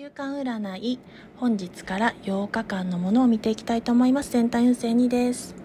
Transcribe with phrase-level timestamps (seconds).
[0.00, 1.00] 週間占い
[1.38, 4.30] 本日から8日間のものを見ていきたいと思います。
[4.30, 5.56] 全体運勢2です。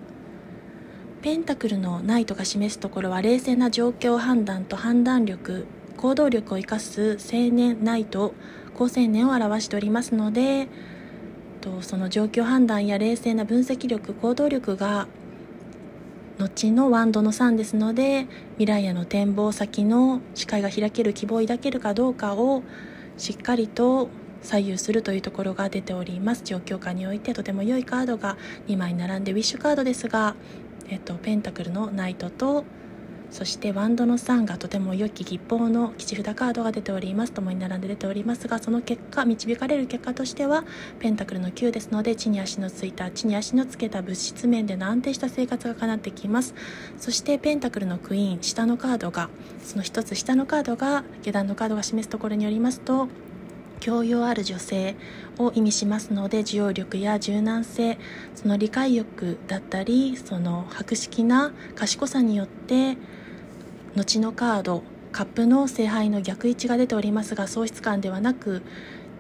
[1.22, 5.68] ペンタクルのナイトが示すところは冷静な状況判断と判断力
[5.98, 8.34] 行動力を生かす青年ナイト
[8.74, 10.68] 高青年を表しておりますので
[11.62, 15.08] とその状況判断や冷静な分析力行動力が
[16.40, 22.64] 後のワンドの3ですので未来への展望先の視界が開ける希望を抱けるかどうかを
[23.16, 24.10] しっかりと
[24.44, 26.44] 左右するというところが出ております。
[26.44, 30.36] 状況下においてとても良いカードが2枚並んでウィッシュカードですが、
[30.90, 32.66] えっと、ペンタクルのナイトと
[33.34, 37.32] そしてワンドの3がとても良き吉報の吉札カードが出ております。
[37.32, 40.66] 共に並んで出ておりますがその結果導かれる結果としては
[41.00, 46.54] ペンタクルの9ですので地に足のついた地に足のつけた物質面での安定した生活が叶ってきます。
[47.00, 49.30] そしてペンタクルのクイーン下のカードが
[49.64, 53.08] その1つ下のカードが下段のカードが示すところによりますと
[53.84, 54.96] 教養ある女性
[55.38, 57.98] を意味しますので受容力や柔軟性
[58.34, 62.96] その理解欲だったりその博識な賢さによって
[63.98, 68.62] 後のカードカップの聖杯の逆位置が出ておりますが喪失感ではなく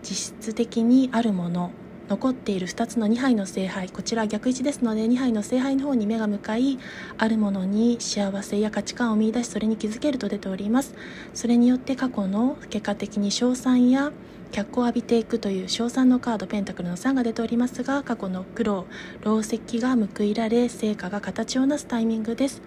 [0.01, 1.71] 実質的にあるもの。
[2.13, 3.89] 残っている2つの2杯の聖杯。
[3.89, 6.77] こちら逆位置ですので2杯の聖杯の方に目が向かい
[7.17, 10.93] あるものに幸せや価値観を見いだしそれに気づけると出ております。
[11.33, 14.11] それによって過去の結果的に賞賛や
[14.51, 18.85] 脚光を浴びていくという賞賛のカードペンタクルの3が出ておりますが過去の苦労
[19.23, 22.61] 労石が報いられ成果が形をなすタイミングです。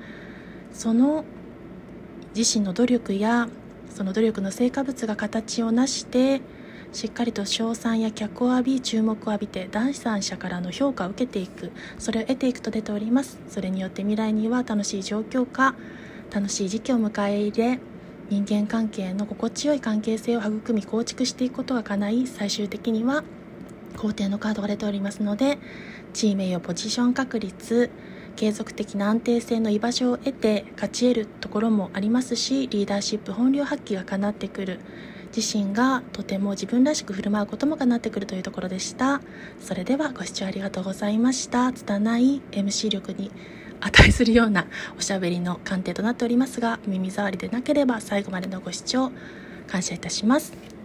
[0.73, 1.25] その
[2.35, 3.49] 自身の努力や
[3.95, 6.41] その努力の成果物が形を成して
[6.93, 11.73] しっかりと称賛や脚光を浴び注目を浴びて第三者からの評価を受けていく。
[11.99, 13.39] それを得ていくと出ております。
[13.49, 15.75] それによって未来には楽しい状況か
[16.31, 17.79] 楽しい時期を迎え入れ
[18.29, 23.23] 人間関係の心地よい関係性を育み構築していくことが叶い最終的には
[23.97, 25.59] 皇帝のカードが出ておりますので
[26.13, 27.91] 地位名誉ポジション確率
[28.35, 34.81] 継続的な安定性の居場所を得て勝ち得るところもありますしリーダーシップ本領発揮がかなってくる。
[35.37, 39.21] 自身がとても自分らしく振る舞うこともかなってくるというところでした。
[39.61, 41.73] それではご視聴ありがとうございました。
[41.73, 43.31] 拙い MC 力に
[43.81, 44.67] 値するような
[44.99, 49.13] おしゃべりの鑑定となっておりますが耳障りでなければ最後までのご視聴
[49.67, 50.76] 感謝いたします。